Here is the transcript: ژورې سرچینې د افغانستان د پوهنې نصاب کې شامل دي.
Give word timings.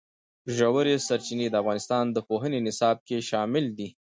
ژورې 0.57 0.95
سرچینې 1.07 1.47
د 1.51 1.55
افغانستان 1.61 2.05
د 2.11 2.17
پوهنې 2.27 2.59
نصاب 2.67 2.97
کې 3.07 3.17
شامل 3.29 3.65
دي. 3.77 3.87